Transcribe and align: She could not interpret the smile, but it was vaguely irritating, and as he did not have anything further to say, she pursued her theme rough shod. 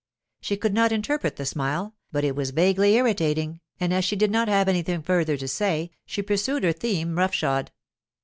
She 0.41 0.57
could 0.57 0.73
not 0.73 0.91
interpret 0.91 1.35
the 1.35 1.45
smile, 1.45 1.93
but 2.11 2.23
it 2.23 2.35
was 2.35 2.49
vaguely 2.49 2.95
irritating, 2.95 3.59
and 3.79 3.93
as 3.93 4.09
he 4.09 4.15
did 4.15 4.31
not 4.31 4.47
have 4.47 4.67
anything 4.67 5.03
further 5.03 5.37
to 5.37 5.47
say, 5.47 5.91
she 6.07 6.23
pursued 6.23 6.63
her 6.63 6.73
theme 6.73 7.19
rough 7.19 7.35
shod. 7.35 7.69